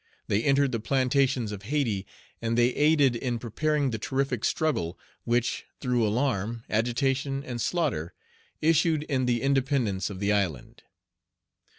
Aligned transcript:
They 0.27 0.43
entered 0.43 0.71
the 0.71 0.79
plantations 0.79 1.51
of 1.51 1.61
Hayti, 1.61 2.07
and 2.41 2.57
they 2.57 2.69
aided 2.73 3.15
in 3.15 3.37
preparing 3.37 3.91
the 3.91 3.99
terrific 3.99 4.43
struggle, 4.43 4.97
which, 5.25 5.65
through 5.79 6.07
alarm, 6.07 6.63
agitation, 6.71 7.43
and 7.43 7.61
slaughter, 7.61 8.15
issued 8.63 9.03
in 9.03 9.27
the 9.27 9.43
independence 9.43 10.09
of 10.09 10.19
the 10.19 10.31
island. 10.33 10.81